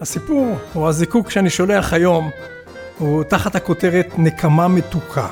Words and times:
הסיפור, 0.00 0.56
או 0.74 0.88
הזיקוק 0.88 1.30
שאני 1.30 1.50
שולח 1.50 1.92
היום, 1.92 2.30
הוא 2.98 3.24
תחת 3.24 3.54
הכותרת 3.54 4.12
נקמה 4.18 4.68
מתוקה. 4.68 5.28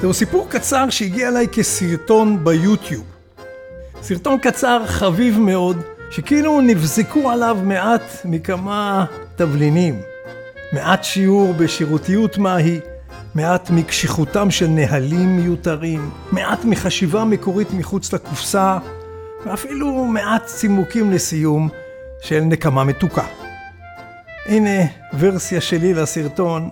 זהו 0.00 0.14
סיפור 0.14 0.46
קצר 0.50 0.90
שהגיע 0.90 1.28
אליי 1.28 1.46
כסרטון 1.52 2.44
ביוטיוב. 2.44 3.04
סרטון 4.02 4.38
קצר 4.38 4.86
חביב 4.86 5.38
מאוד, 5.38 5.82
שכאילו 6.10 6.60
נבזקו 6.60 7.30
עליו 7.30 7.58
מעט 7.62 8.16
מכמה 8.24 9.04
תבלינים. 9.36 10.00
מעט 10.72 11.04
שיעור 11.04 11.54
בשירותיות 11.54 12.38
מהי, 12.38 12.80
מעט 13.34 13.70
מקשיחותם 13.70 14.50
של 14.50 14.66
נהלים 14.66 15.36
מיותרים, 15.36 16.10
מעט 16.32 16.64
מחשיבה 16.64 17.24
מקורית 17.24 17.72
מחוץ 17.72 18.12
לקופסה, 18.12 18.78
ואפילו 19.46 20.04
מעט 20.04 20.46
צימוקים 20.46 21.10
לסיום 21.10 21.68
של 22.22 22.40
נקמה 22.40 22.84
מתוקה. 22.84 23.24
הנה 24.46 24.80
ורסיה 25.18 25.60
שלי 25.60 25.94
לסרטון. 25.94 26.70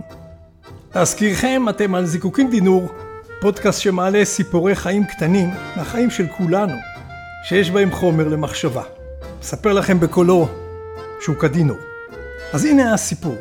להזכירכם, 0.94 1.62
אתם 1.68 1.94
על 1.94 2.06
זיקוקין 2.06 2.50
דינור, 2.50 2.88
פודקאסט 3.40 3.80
שמעלה 3.80 4.24
סיפורי 4.24 4.74
חיים 4.74 5.04
קטנים 5.04 5.50
מהחיים 5.76 6.10
של 6.10 6.26
כולנו, 6.36 6.76
שיש 7.44 7.70
בהם 7.70 7.90
חומר 7.90 8.28
למחשבה. 8.28 8.82
אספר 9.42 9.72
לכם 9.72 10.00
בקולו 10.00 10.48
שהוא 11.20 11.36
כדינור. 11.36 11.78
אז 12.52 12.64
הנה 12.64 12.94
הסיפור. 12.94 13.36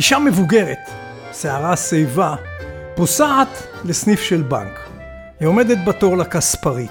אישה 0.00 0.18
מבוגרת, 0.18 0.90
שערה 1.32 1.76
שיבה, 1.76 2.34
פוסעת 2.94 3.48
לסניף 3.84 4.20
של 4.20 4.42
בנק. 4.42 4.78
היא 5.40 5.48
עומדת 5.48 5.78
בתור 5.86 6.16
לכספרית. 6.16 6.90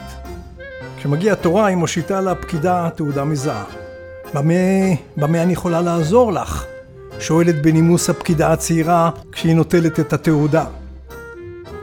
כשמגיע 0.97 1.35
תורה 1.35 1.65
היא 1.65 1.77
מושיטה 1.77 2.21
לפקידה 2.21 2.89
תעודה 2.95 3.23
מזהה. 3.23 3.63
במה, 4.33 4.53
במה 5.17 5.43
אני 5.43 5.53
יכולה 5.53 5.81
לעזור 5.81 6.33
לך? 6.33 6.65
שואלת 7.19 7.61
בנימוס 7.61 8.09
הפקידה 8.09 8.53
הצעירה 8.53 9.09
כשהיא 9.31 9.55
נוטלת 9.55 9.99
את 9.99 10.13
התעודה. 10.13 10.65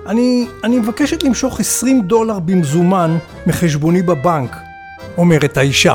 אני, 0.07 0.47
אני 0.65 0.79
מבקשת 0.79 1.23
למשוך 1.23 1.61
20 1.61 2.03
דולר 2.03 2.39
במזומן 2.39 3.19
מחשבוני 3.47 4.03
בבנק, 4.03 4.57
אומרת 5.19 5.57
האישה. 5.57 5.95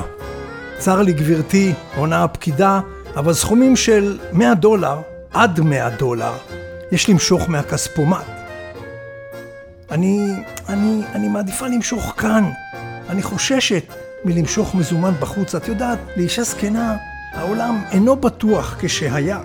צר 0.78 1.02
לי 1.02 1.14
גברתי, 1.14 1.74
עונה 1.96 2.24
הפקידה, 2.24 2.80
אבל 3.16 3.34
סכומים 3.34 3.76
של 3.76 4.20
100 4.34 4.54
דולר 4.54 5.02
עד 5.34 5.60
100 5.60 5.90
דולר 5.90 6.34
יש 6.92 7.10
למשוך 7.10 7.50
מהכספומט. 7.50 8.26
אני, 9.92 10.32
אני, 10.70 11.02
אני 11.16 11.28
מעדיפה 11.28 11.68
למשוך 11.68 12.14
כאן. 12.18 12.52
אני 13.10 13.24
חוששת 13.24 13.84
מלמשוך 14.26 14.76
מזומן 14.76 15.12
בחוץ. 15.20 15.56
את 15.56 15.68
יודעת, 15.68 16.00
לאישה 16.18 16.44
זקנה, 16.44 16.98
העולם 17.34 17.82
אינו 17.92 18.16
בטוח 18.16 18.76
כשהיה. 18.80 19.42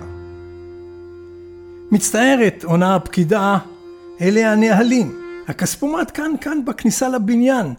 מצטערת, 1.91 2.63
עונה 2.63 2.95
הפקידה, 2.95 3.57
אלה 4.21 4.51
הנהלים. 4.51 5.21
הכספומט 5.47 6.11
כאן, 6.13 6.31
כאן 6.41 6.65
בכניסה 6.65 7.09
לבניין. 7.09 7.73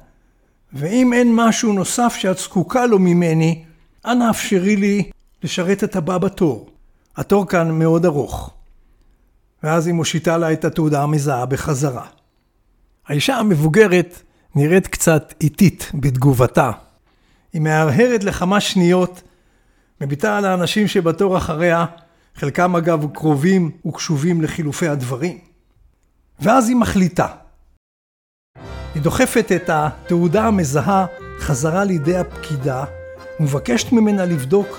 ואם 0.72 1.12
אין 1.12 1.34
משהו 1.34 1.72
נוסף 1.72 2.14
שאת 2.18 2.38
זקוקה 2.38 2.86
לו 2.86 2.98
ממני, 2.98 3.64
אנא 4.06 4.30
אפשרי 4.30 4.76
לי 4.76 5.10
לשרת 5.42 5.84
את 5.84 5.96
הבא 5.96 6.18
בתור. 6.18 6.77
התור 7.18 7.46
כאן 7.46 7.70
מאוד 7.70 8.04
ארוך. 8.04 8.50
ואז 9.62 9.86
היא 9.86 9.94
מושיטה 9.94 10.38
לה 10.38 10.52
את 10.52 10.64
התעודה 10.64 11.02
המזהה 11.02 11.46
בחזרה. 11.46 12.06
האישה 13.06 13.36
המבוגרת 13.36 14.22
נראית 14.54 14.86
קצת 14.86 15.34
איטית 15.40 15.90
בתגובתה. 15.94 16.70
היא 17.52 17.62
מהרהרת 17.62 18.24
לכמה 18.24 18.60
שניות, 18.60 19.22
מביטה 20.00 20.38
על 20.38 20.44
האנשים 20.44 20.88
שבתור 20.88 21.36
אחריה, 21.36 21.86
חלקם 22.34 22.76
אגב 22.76 23.06
קרובים 23.14 23.70
וקשובים 23.86 24.42
לחילופי 24.42 24.88
הדברים. 24.88 25.38
ואז 26.40 26.68
היא 26.68 26.76
מחליטה. 26.76 27.26
היא 28.94 29.02
דוחפת 29.02 29.52
את 29.56 29.70
התעודה 29.70 30.46
המזהה 30.46 31.06
חזרה 31.38 31.84
לידי 31.84 32.16
הפקידה 32.16 32.84
ומבקשת 33.40 33.92
ממנה 33.92 34.24
לבדוק 34.24 34.78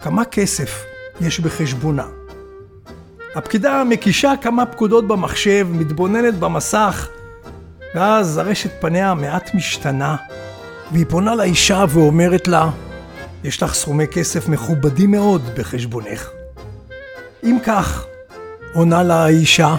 כמה 0.00 0.24
כסף 0.24 0.91
יש 1.22 1.40
בחשבונה. 1.40 2.06
הפקידה 3.34 3.82
מקישה 3.84 4.32
כמה 4.42 4.66
פקודות 4.66 5.08
במחשב, 5.08 5.68
מתבוננת 5.70 6.34
במסך, 6.34 7.08
ואז 7.94 8.38
הרשת 8.38 8.70
פניה 8.80 9.14
מעט 9.14 9.54
משתנה, 9.54 10.16
והיא 10.92 11.06
פונה 11.08 11.34
לאישה 11.34 11.84
ואומרת 11.88 12.48
לה, 12.48 12.70
יש 13.44 13.62
לך 13.62 13.74
סכומי 13.74 14.06
כסף 14.06 14.48
מכובדים 14.48 15.10
מאוד 15.10 15.42
בחשבונך. 15.56 16.30
אם 17.44 17.58
כך, 17.64 18.06
עונה 18.74 19.02
לה 19.02 19.24
האישה, 19.24 19.76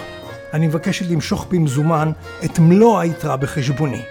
אני 0.52 0.66
מבקשת 0.66 1.06
למשוך 1.10 1.46
במזומן 1.50 2.12
את 2.44 2.58
מלוא 2.58 3.00
היתרה 3.00 3.36
בחשבוני. 3.36 4.02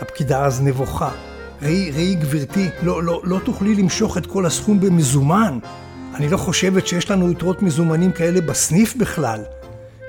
הפקידה 0.00 0.44
אז 0.44 0.62
נבוכה. 0.62 1.10
ראי, 1.62 1.90
ראי 1.90 2.14
גברתי, 2.14 2.68
לא, 2.82 3.02
לא, 3.02 3.20
לא 3.24 3.38
תוכלי 3.44 3.74
למשוך 3.74 4.18
את 4.18 4.26
כל 4.26 4.46
הסכום 4.46 4.80
במזומן. 4.80 5.58
אני 6.14 6.28
לא 6.28 6.36
חושבת 6.36 6.86
שיש 6.86 7.10
לנו 7.10 7.30
יתרות 7.30 7.62
מזומנים 7.62 8.12
כאלה 8.12 8.40
בסניף 8.40 8.96
בכלל. 8.96 9.40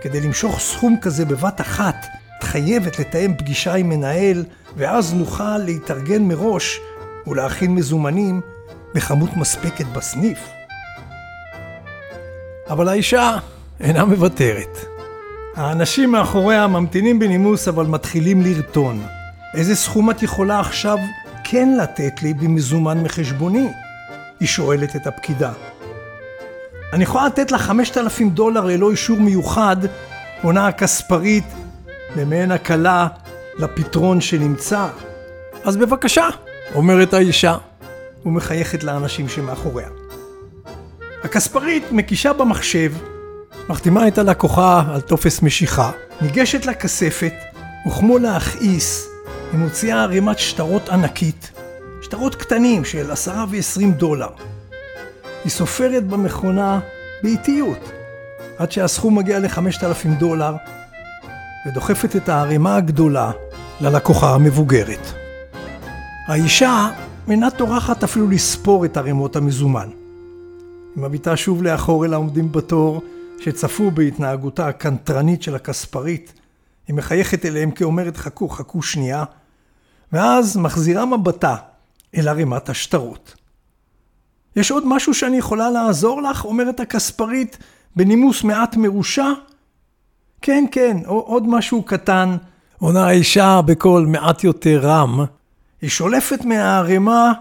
כדי 0.01 0.21
למשוך 0.21 0.59
סכום 0.59 0.97
כזה 1.01 1.25
בבת 1.25 1.61
אחת, 1.61 2.05
את 2.37 2.43
חייבת 2.43 2.99
לתאם 2.99 3.33
פגישה 3.37 3.73
עם 3.73 3.89
מנהל, 3.89 4.43
ואז 4.77 5.13
נוכל 5.13 5.57
להתארגן 5.57 6.21
מראש 6.23 6.79
ולהכין 7.27 7.75
מזומנים 7.75 8.41
בכמות 8.95 9.37
מספקת 9.37 9.85
בסניף. 9.85 10.39
אבל 12.69 12.87
האישה 12.87 13.37
אינה 13.79 14.05
מוותרת. 14.05 14.77
האנשים 15.55 16.11
מאחוריה 16.11 16.67
ממתינים 16.67 17.19
בנימוס 17.19 17.67
אבל 17.67 17.85
מתחילים 17.85 18.41
לרטון. 18.41 19.01
איזה 19.53 19.75
סכום 19.75 20.09
את 20.09 20.23
יכולה 20.23 20.59
עכשיו 20.59 20.97
כן 21.43 21.69
לתת 21.81 22.23
לי 22.23 22.33
במזומן 22.33 23.03
מחשבוני? 23.03 23.67
היא 24.39 24.47
שואלת 24.47 24.95
את 24.95 25.07
הפקידה. 25.07 25.51
אני 26.93 27.03
יכולה 27.03 27.25
לתת 27.25 27.51
לה 27.51 27.57
5,000 27.57 28.29
דולר 28.29 28.65
ללא 28.65 28.91
אישור 28.91 29.19
מיוחד, 29.19 29.77
עונה 30.41 30.67
הכספרית 30.67 31.43
במעין 32.15 32.51
הקלה 32.51 33.07
לפתרון 33.57 34.21
שנמצא. 34.21 34.87
אז 35.63 35.77
בבקשה, 35.77 36.27
אומרת 36.75 37.13
האישה, 37.13 37.55
ומחייכת 38.25 38.83
לאנשים 38.83 39.29
שמאחוריה. 39.29 39.89
הכספרית 41.23 41.91
מקישה 41.91 42.33
במחשב, 42.33 42.93
מחתימה 43.69 44.07
את 44.07 44.17
הלקוחה 44.17 44.83
על 44.93 45.01
טופס 45.01 45.41
משיכה, 45.41 45.91
ניגשת 46.21 46.65
לכספת, 46.65 47.33
וכמו 47.87 48.17
להכעיס, 48.17 49.07
היא 49.51 49.59
מוציאה 49.59 50.03
ערימת 50.03 50.39
שטרות 50.39 50.89
ענקית, 50.89 51.51
שטרות 52.01 52.35
קטנים 52.35 52.85
של 52.85 53.11
עשרה 53.11 53.45
ועשרים 53.49 53.91
דולר. 53.91 54.29
היא 55.43 55.51
סופרת 55.51 56.07
במכונה 56.07 56.79
באיטיות, 57.23 57.91
עד 58.57 58.71
שהסכום 58.71 59.17
מגיע 59.17 59.39
לחמשת 59.39 59.83
אלפים 59.83 60.13
דולר, 60.13 60.55
ודוחפת 61.65 62.15
את 62.15 62.29
הערימה 62.29 62.75
הגדולה 62.75 63.31
ללקוחה 63.81 64.35
המבוגרת. 64.35 65.13
האישה 66.27 66.89
אינה 67.29 67.51
טורחת 67.51 68.03
אפילו 68.03 68.29
לספור 68.29 68.85
את 68.85 68.97
ערימות 68.97 69.35
המזומן. 69.35 69.89
היא 70.95 71.03
מביטה 71.03 71.37
שוב 71.37 71.63
לאחור 71.63 72.05
אל 72.05 72.13
העומדים 72.13 72.51
בתור, 72.51 73.01
שצפו 73.39 73.91
בהתנהגותה 73.91 74.67
הקנטרנית 74.67 75.43
של 75.43 75.55
הכספרית. 75.55 76.33
היא 76.87 76.95
מחייכת 76.95 77.45
אליהם 77.45 77.71
כאומרת 77.71 78.17
חכו, 78.17 78.49
חכו 78.49 78.81
שנייה, 78.81 79.23
ואז 80.13 80.57
מחזירה 80.57 81.05
מבטה 81.05 81.55
אל 82.17 82.27
ערימת 82.27 82.69
השטרות. 82.69 83.38
יש 84.55 84.71
עוד 84.71 84.87
משהו 84.87 85.13
שאני 85.13 85.37
יכולה 85.37 85.69
לעזור 85.69 86.21
לך? 86.21 86.45
אומרת 86.45 86.79
הכספרית 86.79 87.57
בנימוס 87.95 88.43
מעט 88.43 88.75
מרושע. 88.75 89.29
כן, 90.41 90.65
כן, 90.71 90.97
עוד 91.05 91.47
משהו 91.47 91.83
קטן, 91.83 92.37
עונה 92.77 93.07
האישה 93.07 93.61
בקול 93.65 94.05
מעט 94.05 94.43
יותר 94.43 94.79
רם. 94.83 95.25
היא 95.81 95.89
שולפת 95.89 96.45
מהערימה 96.45 97.31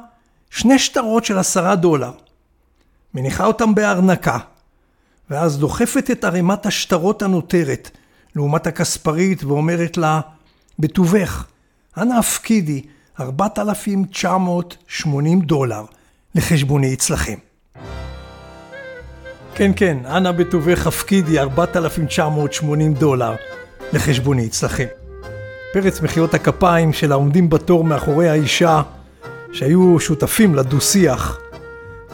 שני 0.50 0.78
שטרות 0.78 1.24
של 1.24 1.38
עשרה 1.38 1.76
דולר. 1.76 2.12
מניחה 3.14 3.44
אותם 3.44 3.74
בארנקה, 3.74 4.38
ואז 5.30 5.58
דוחפת 5.58 6.10
את 6.10 6.24
ערימת 6.24 6.66
השטרות 6.66 7.22
הנותרת 7.22 7.90
לעומת 8.36 8.66
הכספרית 8.66 9.44
ואומרת 9.44 9.96
לה, 9.96 10.20
בטובך, 10.78 11.46
אנא 11.96 12.14
הפקידי 12.14 12.82
4,980 13.20 15.40
דולר 15.40 15.84
לחשבוני 16.38 16.94
אצלכם. 16.94 17.34
כן, 19.54 19.70
כן, 19.76 19.98
אנא 20.06 20.32
בטובך 20.32 20.86
הפקידי 20.86 21.38
4,980 21.38 22.94
דולר 22.94 23.34
לחשבוני 23.92 24.46
אצלכם. 24.46 24.86
פרץ 25.72 26.00
מחיאות 26.00 26.34
הכפיים 26.34 26.92
של 26.92 27.12
העומדים 27.12 27.50
בתור 27.50 27.84
מאחורי 27.84 28.28
האישה 28.28 28.82
שהיו 29.52 30.00
שותפים 30.00 30.54
לדו-שיח, 30.54 31.38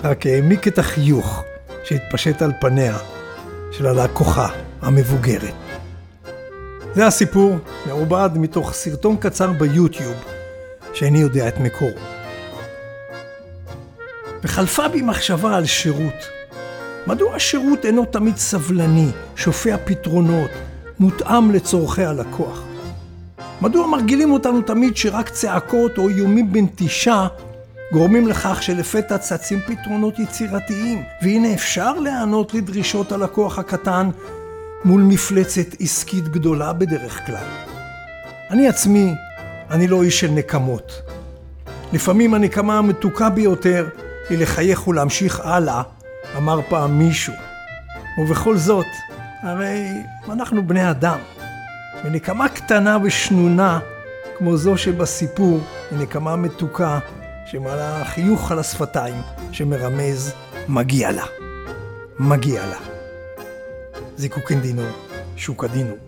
רק 0.04 0.26
העמיק 0.26 0.68
את 0.68 0.78
החיוך 0.78 1.42
שהתפשט 1.84 2.42
על 2.42 2.52
פניה 2.60 2.96
של 3.72 3.86
הלקוחה 3.86 4.48
המבוגרת. 4.82 5.54
זה 6.94 7.06
הסיפור, 7.06 7.56
מעובד 7.86 8.30
מתוך 8.34 8.72
סרטון 8.72 9.16
קצר 9.16 9.52
ביוטיוב, 9.52 10.24
שאיני 10.94 11.18
יודע 11.18 11.48
את 11.48 11.58
מקורו. 11.58 12.13
וחלפה 14.44 14.88
בי 14.88 15.02
מחשבה 15.02 15.56
על 15.56 15.64
שירות. 15.64 16.28
מדוע 17.06 17.34
השירות 17.36 17.84
אינו 17.84 18.04
תמיד 18.04 18.36
סבלני, 18.36 19.08
שופע 19.36 19.76
פתרונות, 19.84 20.50
מותאם 21.00 21.50
לצורכי 21.50 22.04
הלקוח? 22.04 22.62
מדוע 23.60 23.86
מרגילים 23.86 24.32
אותנו 24.32 24.62
תמיד 24.62 24.96
שרק 24.96 25.28
צעקות 25.28 25.98
או 25.98 26.08
איומים 26.08 26.52
בנטישה 26.52 27.26
גורמים 27.92 28.28
לכך 28.28 28.62
שלפתע 28.62 29.18
צצים 29.18 29.60
פתרונות 29.60 30.18
יצירתיים, 30.18 31.02
והנה 31.22 31.54
אפשר 31.54 31.92
להיענות 31.92 32.54
לדרישות 32.54 33.12
הלקוח 33.12 33.58
הקטן 33.58 34.10
מול 34.84 35.02
מפלצת 35.02 35.80
עסקית 35.80 36.28
גדולה 36.28 36.72
בדרך 36.72 37.26
כלל. 37.26 37.46
אני 38.50 38.68
עצמי, 38.68 39.14
אני 39.70 39.86
לא 39.86 40.02
איש 40.02 40.20
של 40.20 40.30
נקמות. 40.30 41.02
לפעמים 41.92 42.34
הנקמה 42.34 42.78
המתוקה 42.78 43.30
ביותר 43.30 43.88
היא 44.30 44.38
לחייך 44.38 44.88
ולהמשיך 44.88 45.40
הלאה, 45.40 45.82
אמר 46.36 46.60
פעם 46.68 46.98
מישהו. 46.98 47.32
ובכל 48.18 48.56
זאת, 48.56 48.86
הרי 49.42 50.02
אנחנו 50.28 50.66
בני 50.66 50.90
אדם, 50.90 51.18
ונקמה 52.04 52.48
קטנה 52.48 52.98
ושנונה 53.02 53.78
כמו 54.38 54.56
זו 54.56 54.78
שבסיפור 54.78 55.60
היא 55.90 55.98
נקמה 55.98 56.36
מתוקה 56.36 56.98
שמעלה 57.46 58.04
חיוך 58.04 58.52
על 58.52 58.58
השפתיים 58.58 59.22
שמרמז 59.52 60.32
מגיע 60.68 61.12
לה, 61.12 61.24
מגיע 62.18 62.66
לה. 62.66 62.78
זיקוקין 64.16 64.60
דינו, 64.60 64.82
שוקה 65.36 65.66
דינו. 65.66 66.03